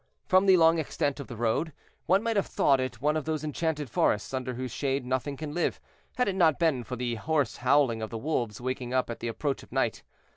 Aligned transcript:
From 0.25 0.47
the 0.47 0.57
long 0.57 0.79
extent 0.79 1.19
of 1.19 1.27
the 1.27 1.35
road, 1.35 1.73
one 2.07 2.23
might 2.23 2.35
have 2.35 2.47
thought 2.47 2.79
it 2.79 3.01
one 3.01 3.15
of 3.15 3.25
those 3.25 3.43
enchanted 3.43 3.87
forests, 3.87 4.33
under 4.33 4.55
whose 4.55 4.71
shade 4.71 5.05
nothing 5.05 5.37
can 5.37 5.53
live, 5.53 5.79
had 6.17 6.27
it 6.27 6.33
not 6.33 6.57
been 6.57 6.83
for 6.83 6.95
the 6.95 7.13
hoarse 7.13 7.57
howling 7.57 8.01
of 8.01 8.09
the 8.09 8.17
wolves 8.17 8.59
waking 8.59 8.95
up 8.95 9.11
at 9.11 9.19
the 9.19 9.27
approach 9.27 9.61
of 9.61 9.71
night. 9.71 10.01